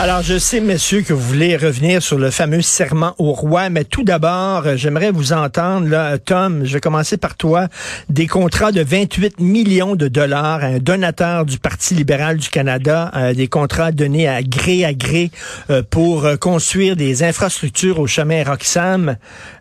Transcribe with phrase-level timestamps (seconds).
[0.00, 3.84] Alors, je sais, messieurs, que vous voulez revenir sur le fameux serment au roi, mais
[3.84, 7.68] tout d'abord, euh, j'aimerais vous entendre, là, Tom, je vais commencer par toi,
[8.08, 13.12] des contrats de 28 millions de dollars à un donateur du Parti libéral du Canada,
[13.14, 15.30] euh, des contrats donnés à gré à gré
[15.70, 19.16] euh, pour construire des infrastructures au chemin Roxham.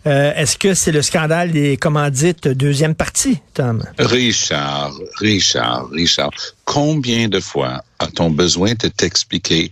[0.05, 3.83] Est-ce que c'est le scandale des commandites deuxième partie, Tom?
[3.99, 6.31] Richard, Richard, Richard,
[6.65, 9.71] combien de fois a-t-on besoin de t'expliquer?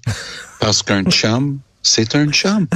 [0.59, 2.67] Parce qu'un chum, c'est un chum.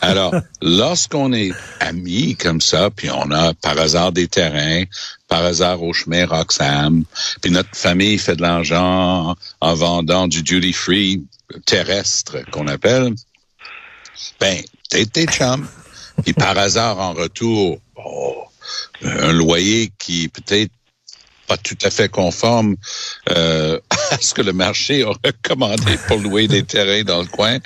[0.00, 4.84] Alors, lorsqu'on est amis comme ça, puis on a par hasard des terrains,
[5.28, 7.04] par hasard au chemin Roxham,
[7.40, 11.22] puis notre famille fait de l'argent en vendant du duty free
[11.66, 13.14] terrestre qu'on appelle,
[14.40, 15.66] ben, t'es tes chum.
[16.22, 18.44] Puis par hasard, en retour, oh,
[19.02, 20.72] un loyer qui peut-être
[21.46, 22.76] pas tout à fait conforme
[23.30, 23.78] euh,
[24.10, 27.58] à ce que le marché aurait commandé pour louer des terrains dans le coin.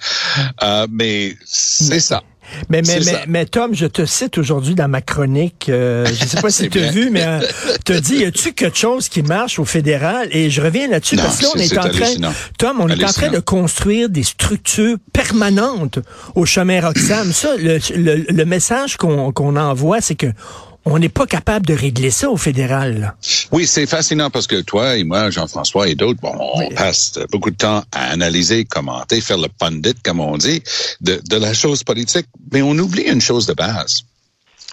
[0.62, 2.22] Euh, mais c'est ça.
[2.68, 6.28] Mais, mais, mais, mais, Tom, je te cite aujourd'hui dans ma chronique, euh, je ne
[6.28, 7.40] sais pas si tu as vu, mais euh,
[7.84, 10.28] tu as dit, y a-tu quelque chose qui marche au fédéral?
[10.32, 13.12] Et je reviens là-dessus parce que là, on est, en train, Tom, on est en
[13.12, 15.98] train de construire des structures permanentes
[16.34, 17.32] au chemin Roxham.
[17.32, 20.28] Ça, le, le, message qu'on qu'on envoie, c'est que
[20.84, 23.14] on n'est pas capable de régler ça au fédéral.
[23.52, 27.50] Oui, c'est fascinant parce que toi et moi, Jean-François et d'autres, bon, on passe beaucoup
[27.50, 30.62] de temps à analyser, commenter, faire le pundit, comme on dit,
[31.00, 34.02] de, de la chose politique, mais on oublie une chose de base.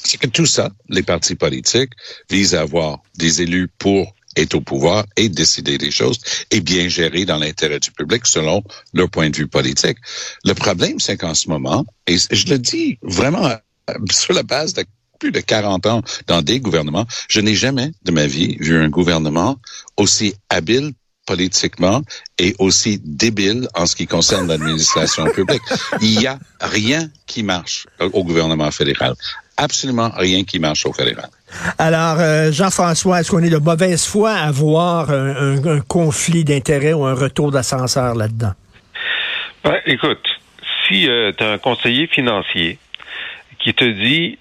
[0.03, 1.91] C'est que tout ça, les partis politiques,
[2.29, 6.19] visent à avoir des élus pour être au pouvoir et décider des choses
[6.51, 9.97] et bien gérer dans l'intérêt du public selon leur point de vue politique.
[10.43, 13.49] Le problème, c'est qu'en ce moment, et je le dis vraiment
[14.11, 14.83] sur la base de
[15.19, 17.05] plus de 40 ans dans des gouvernements.
[17.29, 19.57] Je n'ai jamais de ma vie vu un gouvernement
[19.97, 20.91] aussi habile
[21.25, 22.01] politiquement
[22.37, 25.61] et aussi débile en ce qui concerne l'administration publique.
[26.01, 29.13] Il n'y a rien qui marche au gouvernement fédéral.
[29.57, 31.29] Absolument rien qui marche au fédéral.
[31.77, 37.05] Alors, euh, Jean-François, est-ce qu'on est de mauvaise foi à voir un, conflit d'intérêts ou
[37.05, 38.53] un retour d'ascenseur là-dedans?
[39.63, 40.27] Ben, écoute,
[40.87, 42.77] si euh, tu as un conseiller financier
[43.59, 44.37] qui te dit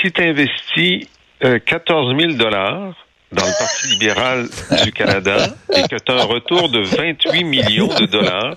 [0.00, 1.06] si tu investis
[1.40, 2.94] 14 000 dollars
[3.30, 4.46] dans le Parti libéral
[4.84, 5.36] du Canada
[5.74, 8.56] et que tu as un retour de 28 millions de dollars,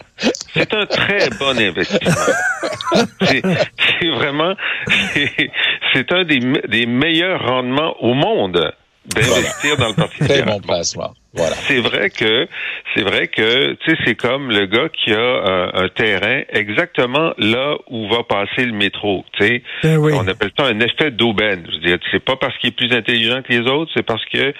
[0.53, 2.33] c'est un très bon investissement.
[3.19, 4.55] C'est vraiment,
[5.93, 8.73] c'est un des meilleurs rendements au monde
[9.05, 10.43] d'investir dans le Parti libéral.
[10.43, 11.13] Très bon placement.
[11.33, 11.55] Voilà.
[11.67, 12.47] C'est vrai que
[12.93, 17.77] c'est vrai que tu sais c'est comme le gars qui a un, terrain exactement là
[17.89, 19.23] où va passer le métro.
[19.33, 21.65] Tu sais, ben on appelle ça un effet d'aubaine.
[21.69, 24.23] Je veux dire, c'est pas parce qu'il est plus intelligent que les autres, c'est parce
[24.25, 24.53] que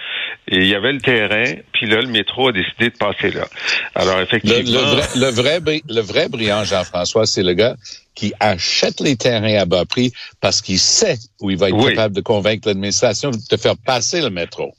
[0.47, 1.44] il y avait le terrain,
[1.74, 3.46] puis là le métro a décidé de passer là.
[3.94, 7.75] Alors effectivement, le, vrai, le vrai, le vrai brillant Jean-François, c'est le gars
[8.16, 10.12] qui achète les terrains à bas prix
[10.42, 14.30] parce qu'il sait où il va être capable de convaincre l'administration de faire passer le
[14.30, 14.74] métro.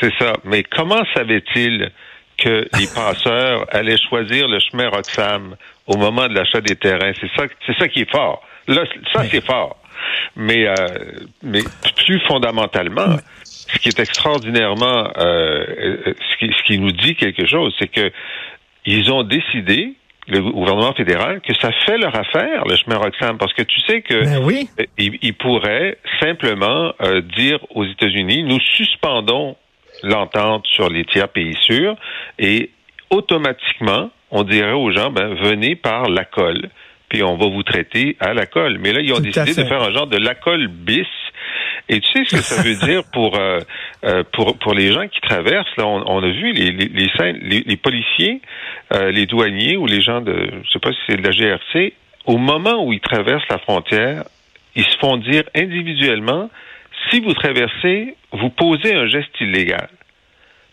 [0.00, 0.32] C'est ça.
[0.44, 1.90] Mais comment savait-il
[2.38, 5.56] que les passeurs allaient choisir le chemin Roxham
[5.86, 7.12] au moment de l'achat des terrains?
[7.20, 8.42] C'est ça, c'est ça qui est fort.
[8.68, 9.80] Là, ça, c'est fort.
[10.36, 10.74] Mais, euh,
[11.42, 11.60] mais
[11.96, 17.46] plus fondamentalement, ce qui est extraordinairement, euh, euh, ce, qui, ce qui nous dit quelque
[17.46, 18.12] chose, c'est que
[18.86, 19.97] ils ont décidé
[20.28, 24.02] le gouvernement fédéral que ça fait leur affaire, le chemin Roxham, parce que tu sais
[24.02, 24.68] que ben oui.
[24.98, 26.92] ils, pourraient simplement
[27.36, 29.56] dire aux États-Unis, nous suspendons
[30.02, 31.96] l'entente sur les tiers pays sûrs
[32.38, 32.70] et
[33.10, 36.68] automatiquement, on dirait aux gens, ben, venez par la colle,
[37.08, 38.78] puis on va vous traiter à la colle.
[38.78, 41.06] Mais là, ils ont décidé de faire un genre de la colle bis.
[41.88, 43.60] Et tu sais ce que ça veut dire pour, euh,
[44.04, 45.76] euh, pour, pour les gens qui traversent.
[45.76, 48.40] Là, on, a vu les, les, les, les, policiers,
[48.92, 51.94] euh, les douaniers ou les gens de, je sais pas si c'est de la GRC,
[52.26, 54.24] au moment où ils traversent la frontière,
[54.76, 56.50] ils se font dire individuellement,
[57.10, 59.88] si vous traversez, vous posez un geste illégal.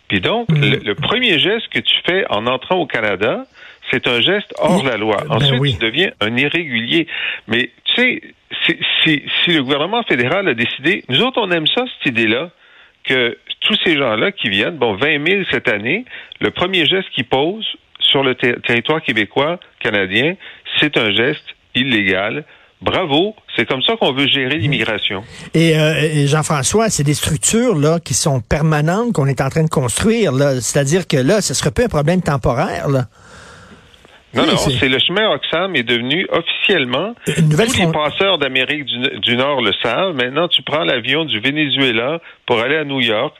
[0.07, 0.83] Puis donc, mm.
[0.83, 3.45] le, premier geste que tu fais en entrant au Canada,
[3.91, 5.17] c'est un geste hors la loi.
[5.27, 7.07] Ben Ensuite, tu deviens un irrégulier.
[7.47, 8.21] Mais tu sais,
[8.65, 12.49] si, le gouvernement fédéral a décidé, nous autres, on aime ça, cette idée-là,
[13.03, 16.05] que tous ces gens-là qui viennent, bon, 20 000 cette année,
[16.39, 17.67] le premier geste qu'ils posent
[17.99, 20.35] sur le territoire québécois, canadien,
[20.79, 21.45] c'est un geste
[21.75, 22.45] illégal
[22.81, 25.23] Bravo, c'est comme ça qu'on veut gérer l'immigration.
[25.53, 29.69] Et, euh, Jean-François, c'est des structures là qui sont permanentes qu'on est en train de
[29.69, 30.33] construire.
[30.61, 32.89] C'est-à-dire que là, ce serait pas un problème temporaire.
[32.89, 33.05] Là.
[34.35, 38.85] Non, non, c'est- le chemin Roxham est devenu officiellement, Une nouvelle tous les passeurs d'Amérique
[38.85, 42.99] du, du Nord le savent, maintenant tu prends l'avion du Venezuela pour aller à New
[43.01, 43.33] York,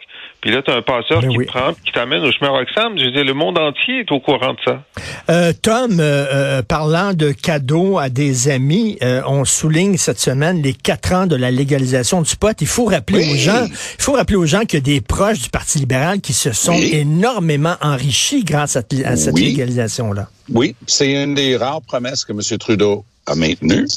[0.46, 1.46] puis là tu as un passeur Ben qui oui.
[1.48, 4.54] prend, qui t'amène au chemin Roxham, je veux dire, le monde entier est au courant
[4.54, 4.84] de ça.
[5.32, 10.62] Euh, Tom, euh, euh, parlant de cadeaux à des amis, euh, on souligne cette semaine
[10.62, 12.56] les quatre ans de la légalisation du pot.
[12.62, 13.32] Il faut rappeler Oui.
[13.34, 16.22] aux gens, il faut rappeler aux gens qu'il y a des proches du Parti libéral
[16.22, 16.92] qui se sont Oui.
[16.94, 19.46] énormément enrichis grâce à, à cette Oui.
[19.46, 20.30] légalisation-là.
[20.54, 22.40] Oui, c'est une des rares promesses que M.
[22.60, 23.88] Trudeau a maintenues.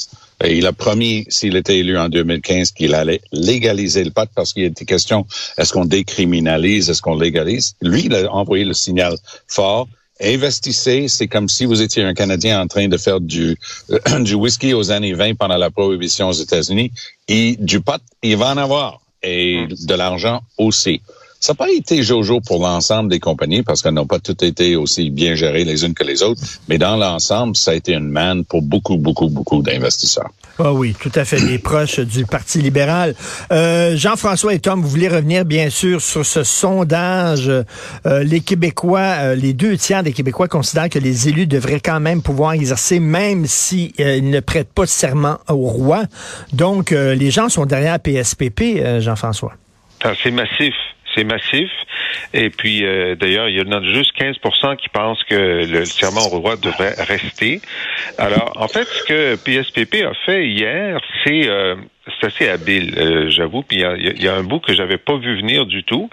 [0.43, 4.53] Et il a promis, s'il était élu en 2015, qu'il allait légaliser le pot parce
[4.53, 5.25] qu'il était question,
[5.57, 7.75] est-ce qu'on décriminalise, est-ce qu'on légalise?
[7.81, 9.15] Lui, il a envoyé le signal
[9.47, 9.87] fort.
[10.21, 13.57] Investissez, c'est comme si vous étiez un Canadien en train de faire du,
[14.21, 16.91] du whisky aux années 20 pendant la prohibition aux États-Unis.
[17.27, 19.01] Et du pot, il va en avoir.
[19.21, 21.01] Et de l'argent aussi.
[21.39, 24.75] Ça n'a pas été Jojo pour l'ensemble des compagnies parce qu'elles n'ont pas toutes été
[24.75, 28.09] aussi bien gérées les unes que les autres, mais dans l'ensemble, ça a été une
[28.09, 30.29] manne pour beaucoup, beaucoup, beaucoup d'investisseurs.
[30.57, 33.15] Ah oui, tout à fait, les proches du Parti libéral.
[33.51, 37.47] Euh, Jean-François et Tom, vous voulez revenir bien sûr sur ce sondage.
[37.49, 42.01] Euh, les Québécois, euh, les deux tiers des Québécois considèrent que les élus devraient quand
[42.01, 46.03] même pouvoir exercer, même s'ils ne prêtent pas serment au roi.
[46.51, 49.53] Donc, euh, les gens sont derrière PSPP, euh, Jean-François.
[50.03, 50.73] Ah, c'est massif.
[51.15, 51.69] C'est massif.
[52.33, 56.25] Et puis, euh, d'ailleurs, il y en a juste 15% qui pensent que le serment
[56.31, 57.61] au roi devrait rester.
[58.17, 61.75] Alors, en fait, ce que PSPP a fait hier, c'est euh,
[62.19, 63.63] c'est assez habile, euh, j'avoue.
[63.63, 66.09] Puis il y y a un bout que j'avais pas vu venir du tout.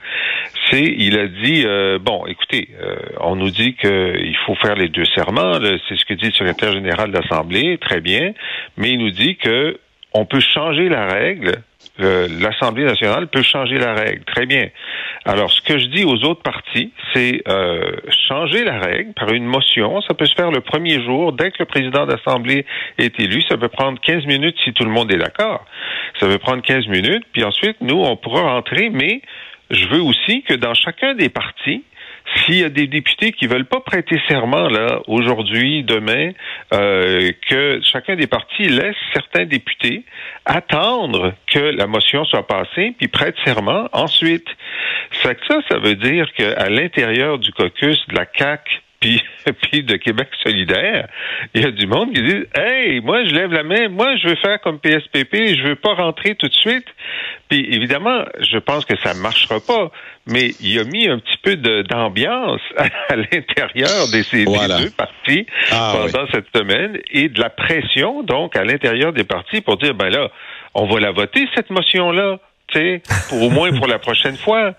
[0.71, 4.89] C'est, il a dit, euh, bon, écoutez, euh, on nous dit qu'il faut faire les
[4.89, 5.53] deux serments.
[5.89, 8.33] C'est ce que dit le secrétaire général de l'Assemblée, très bien.
[8.77, 9.79] Mais il nous dit que
[10.13, 11.63] on peut changer la règle
[11.99, 14.25] l'Assemblée nationale peut changer la règle.
[14.25, 14.69] Très bien.
[15.25, 17.97] Alors, ce que je dis aux autres partis, c'est euh,
[18.29, 20.01] changer la règle par une motion.
[20.03, 22.67] Ça peut se faire le premier jour, dès que le président d'Assemblée
[22.99, 23.43] est élu.
[23.49, 25.65] Ça peut prendre 15 minutes si tout le monde est d'accord.
[26.21, 29.23] Ça peut prendre 15 minutes, puis ensuite, nous, on pourra rentrer, mais
[29.71, 31.83] je veux aussi que dans chacun des partis,
[32.47, 36.31] s'il y a des députés qui veulent pas prêter serment là aujourd'hui, demain,
[36.73, 40.05] euh, que chacun des partis laisse certains députés
[40.45, 44.47] attendre que la motion soit passée puis prête serment ensuite.
[45.23, 45.33] Ça,
[45.69, 49.23] ça veut dire qu'à l'intérieur du caucus de la CAC puis,
[49.63, 51.09] puis de Québec solidaire,
[51.55, 54.29] il y a du monde qui dit Hey, moi je lève la main, moi je
[54.29, 56.87] veux faire comme PSPP, je veux pas rentrer tout de suite.
[57.49, 59.91] Puis évidemment, je pense que ça marchera pas,
[60.27, 64.79] mais il a mis un petit peu de- d'ambiance à, à l'intérieur des, ces- Voilà.
[64.79, 69.61] deux partis Ah, pendant cette semaine et de la pression donc à l'intérieur des partis
[69.61, 70.31] pour dire ben là,
[70.75, 72.39] on va la voter cette motion là,
[72.69, 74.75] tu sais, pour au moins pour la prochaine fois.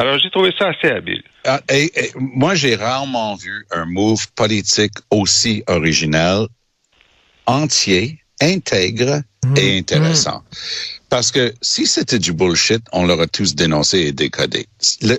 [0.00, 1.22] Alors j'ai trouvé ça assez habile.
[1.44, 6.46] Ah, et- et moi, j'ai rarement vu un move politique aussi original,
[7.46, 9.22] entier, intègre
[9.56, 10.42] et intéressant.
[11.10, 14.66] Parce que si c'était du bullshit, on l'aurait tous dénoncé et décodé.
[15.02, 15.18] Le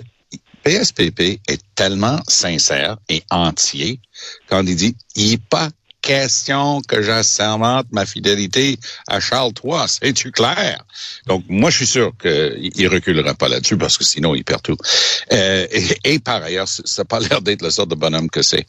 [0.64, 4.00] PSPP est tellement sincère et entier
[4.48, 5.68] quand il dit il n'est pas
[6.02, 8.78] question que j'assermente ma fidélité
[9.08, 9.86] à Charles III.
[9.86, 10.84] C'est-tu clair?
[11.26, 14.62] Donc, moi, je suis sûr qu'il il reculera pas là-dessus parce que sinon, il perd
[14.62, 14.76] tout.
[15.32, 18.42] Euh, et, et par ailleurs, ça n'a pas l'air d'être le sort de bonhomme que
[18.42, 18.66] c'est.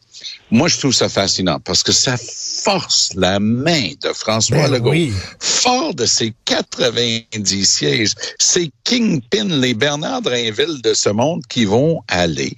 [0.52, 4.92] Moi, je trouve ça fascinant parce que ça force la main de François Ben Legault
[4.92, 5.12] oui.
[5.40, 12.02] fort de ses 90 sièges, ces kingpins, les Bernard Drainville de ce monde qui vont
[12.08, 12.56] aller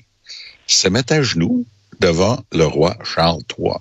[0.68, 1.66] se mettre à genoux
[2.00, 3.74] devant le roi Charles III.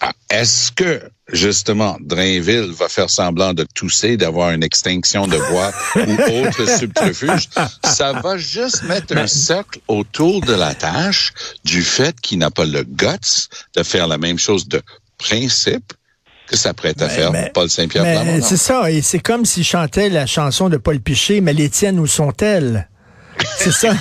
[0.00, 1.02] Ah, Est-ce que,
[1.32, 7.48] justement, Drainville va faire semblant de tousser, d'avoir une extinction de voix ou autre subterfuge?
[7.84, 11.32] Ça va juste mettre un cercle autour de la tâche
[11.64, 14.80] du fait qu'il n'a pas le guts de faire la même chose de
[15.18, 15.92] principe
[16.46, 20.26] que s'apprête à faire mais- Paul Saint-Pierre c'est ça, et c'est comme s'il chantait la
[20.26, 22.88] chanson de Paul Piché, mais les tiennes, où sont-elles?
[23.58, 23.92] C'est ça.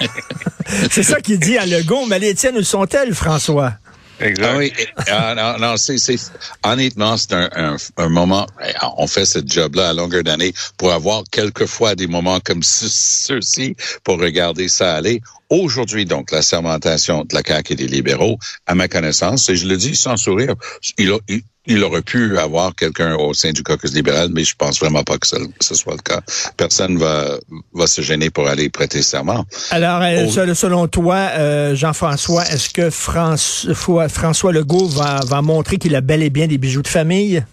[0.90, 3.74] c'est ça qu'il dit à Legault, mais les tiennes, où sont-elles, François?
[4.20, 4.48] Exact.
[4.52, 4.72] Ah oui,
[5.12, 6.16] ah, non, non, c'est, c'est,
[6.64, 10.92] honnêtement, c'est un, un, un moment, eh, on fait ce job-là à longueur d'année pour
[10.92, 15.20] avoir quelquefois des moments comme ce- ceux-ci pour regarder ça aller.
[15.50, 19.68] Aujourd'hui, donc, la sermentation de la CAQ et des libéraux, à ma connaissance, et je
[19.68, 20.54] le dis sans sourire,
[20.98, 24.54] il, a- il, il aurait pu avoir quelqu'un au sein du caucus libéral, mais je
[24.56, 26.20] pense vraiment pas que ce, ce soit le cas.
[26.56, 27.38] Personne va,
[27.74, 29.44] va se gêner pour aller prêter serment.
[29.70, 35.76] Alors, euh, sel- selon toi, euh, Jean-François, est-ce que François, François Legault va, va montrer
[35.76, 37.44] qu'il a bel et bien des bijoux de famille?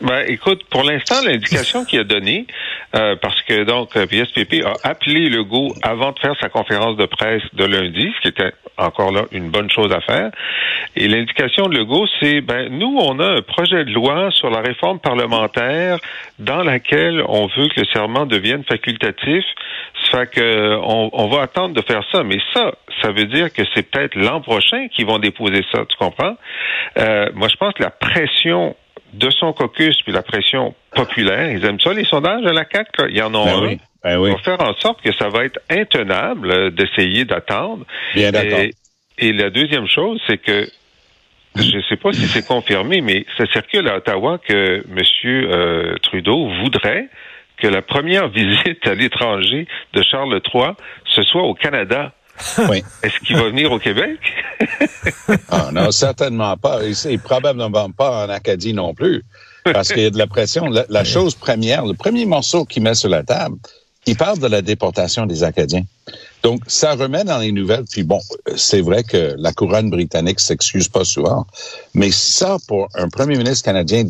[0.00, 2.46] Ben, écoute, pour l'instant, l'indication qu'il a donnée,
[2.96, 7.42] euh, parce que donc PSPP a appelé Legault avant de faire sa conférence de presse
[7.52, 10.30] de lundi, ce qui était encore là une bonne chose à faire.
[10.94, 14.60] Et l'indication de Legault, c'est ben nous, on a un projet de loi sur la
[14.60, 15.98] réforme parlementaire
[16.38, 19.44] dans laquelle on veut que le serment devienne facultatif.
[20.10, 22.72] Ça fait que on, on va attendre de faire ça, mais ça,
[23.02, 26.36] ça veut dire que c'est peut-être l'an prochain qu'ils vont déposer ça, tu comprends?
[26.98, 28.76] Euh, moi, je pense que la pression
[29.16, 33.06] de son caucus puis la pression populaire, ils aiment ça, les sondages à la CAQ,
[33.10, 33.66] il y en a Ben un.
[33.66, 34.30] oui, ben oui.
[34.30, 37.84] va faire en sorte que ça va être intenable euh, d'essayer d'attendre.
[38.14, 38.58] Bien d'accord.
[38.60, 38.74] Et,
[39.18, 40.66] et la deuxième chose, c'est que
[41.56, 45.02] je ne sais pas si c'est confirmé, mais ça circule à Ottawa que M.
[45.24, 47.08] euh, Trudeau voudrait
[47.56, 50.72] que la première visite à l'étranger de Charles III,
[51.06, 52.12] ce soit au Canada.
[52.68, 52.82] Oui.
[53.02, 54.18] Est-ce qu'il va venir au Québec?
[55.50, 56.84] Ah, non, certainement pas.
[56.84, 59.24] Et c'est probablement pas en Acadie non plus.
[59.64, 60.66] Parce qu'il y a de la pression.
[60.66, 63.56] La, la chose première, le premier morceau qu'il met sur la table,
[64.06, 65.84] il parle de la déportation des Acadiens.
[66.46, 67.86] Donc, ça remet dans les nouvelles.
[67.90, 68.20] Puis bon,
[68.54, 71.44] c'est vrai que la couronne britannique s'excuse pas souvent.
[71.92, 74.04] Mais ça, pour un premier ministre canadien,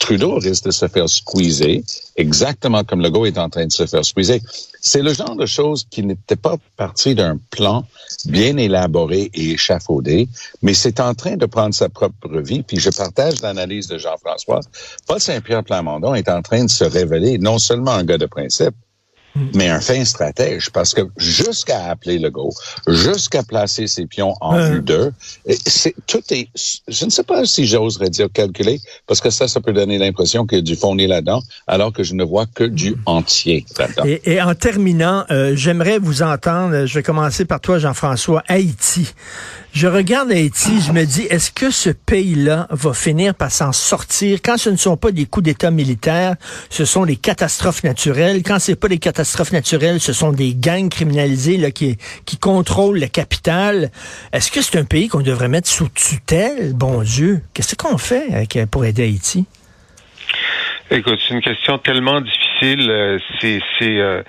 [0.00, 1.84] Trudeau risque de se faire squeezer,
[2.16, 4.40] exactement comme Legault est en train de se faire squeezer.
[4.80, 7.84] C'est le genre de choses qui n'était pas parti d'un plan
[8.24, 10.28] bien élaboré et échafaudé,
[10.62, 12.64] mais c'est en train de prendre sa propre vie.
[12.64, 14.58] Puis je partage l'analyse de Jean-François.
[15.06, 18.74] Paul Saint-Pierre Plamondon est en train de se révéler non seulement un gars de principe,
[19.54, 22.50] mais un fin stratège, parce que jusqu'à appeler le go,
[22.88, 24.70] jusqu'à placer ses pions en Euh.
[24.70, 25.12] vue d'eux,
[25.46, 26.48] et c'est tout est.
[26.88, 30.46] Je ne sais pas si j'oserais dire calculé, parce que ça, ça peut donner l'impression
[30.46, 34.04] qu'il y a du fondé là-dedans, alors que je ne vois que du entier là-dedans.
[34.06, 39.12] Et, et en terminant, euh, j'aimerais vous entendre, je vais commencer par toi, Jean-François, Haïti.
[39.76, 44.38] Je regarde Haïti, je me dis, est-ce que ce pays-là va finir par s'en sortir
[44.42, 46.36] quand ce ne sont pas des coups d'État militaires,
[46.70, 48.42] ce sont des catastrophes naturelles?
[48.42, 53.08] Quand c'est pas des catastrophes naturelles, ce sont des gangs criminalisés qui, qui contrôlent la
[53.08, 53.90] capitale.
[54.32, 56.72] Est-ce que c'est un pays qu'on devrait mettre sous tutelle?
[56.72, 59.44] Bon Dieu, qu'est-ce qu'on fait avec- pour aider Haïti?
[60.90, 64.22] Écoute, c'est une question tellement difficile, euh, c'est c'est euh,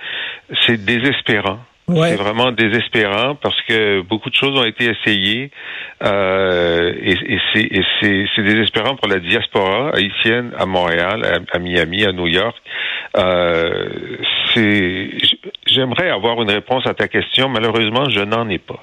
[0.66, 1.60] c'est désespérant.
[1.88, 5.50] C'est vraiment désespérant parce que beaucoup de choses ont été essayées
[6.02, 12.26] euh, et, et c'est désespérant pour la diaspora haïtienne à Montréal, à, Miami, à New
[12.26, 12.56] York.
[13.16, 14.18] Euh,
[15.66, 17.48] j'aimerais avoir une réponse à ta question.
[17.48, 18.82] Malheureusement, je n'en ai pas.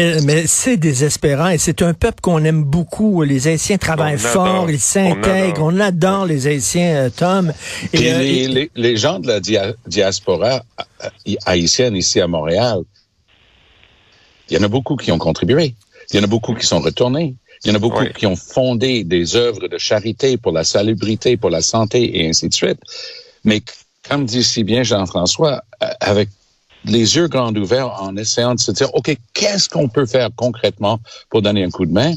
[0.00, 3.22] Euh, Mais c'est désespérant et c'est un peuple qu'on aime beaucoup.
[3.22, 6.26] Les Haïtiens travaillent fort, ils s'intègrent, on adore.
[6.26, 7.52] Les Haïtiens, euh, Tom.
[7.92, 10.64] Et, euh, les, et- les, les gens de la dia- diaspora
[11.46, 12.80] haïtienne ici à Montréal,
[14.50, 15.74] il y en a beaucoup qui ont contribué.
[16.12, 17.34] Il y en a beaucoup qui sont retournés.
[17.64, 18.12] Il y en a beaucoup Oui.
[18.14, 22.48] qui ont fondé des œuvres de charité pour la salubrité, pour la santé et ainsi
[22.48, 22.78] de suite.
[23.44, 23.62] Mais
[24.08, 25.62] comme dit si bien Jean-François,
[26.00, 26.28] avec
[26.84, 31.00] les yeux grands ouverts en essayant de se dire, OK, qu'est-ce qu'on peut faire concrètement
[31.30, 32.14] pour donner un coup de main?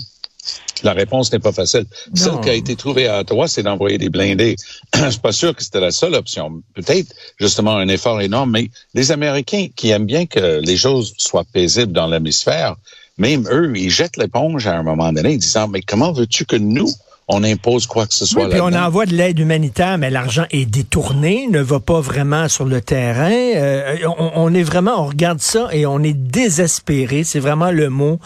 [0.84, 1.86] La réponse n'est pas facile.
[2.14, 4.56] Celle qui a été trouvée à Ottawa, c'est d'envoyer des blindés.
[4.96, 6.62] Je suis pas sûr que c'était la seule option.
[6.76, 11.46] Peut-être justement un effort énorme, mais les Américains qui aiment bien que les choses soient
[11.52, 12.76] paisibles dans l'hémisphère,
[13.18, 16.92] même eux, ils jettent l'éponge à un moment donné, disant mais comment veux-tu que nous
[17.30, 20.46] on impose quoi que ce soit oui, puis on envoie de l'aide humanitaire, mais l'argent
[20.52, 23.32] est détourné, ne va pas vraiment sur le terrain.
[23.32, 27.26] Euh, on, on est vraiment, on regarde ça et on est désespéré.
[27.26, 28.16] C'est vraiment le mot.